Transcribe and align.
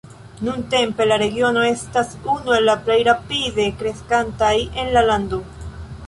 Nuntempe, 0.45 1.05
la 1.09 1.17
regiono 1.21 1.65
estas 1.73 2.15
unu 2.35 2.55
el 2.55 2.65
la 2.69 2.75
plej 2.87 2.95
rapide 3.09 3.65
kreskantaj 3.83 4.55
en 4.85 4.89
la 4.97 5.05
lando. 5.11 5.41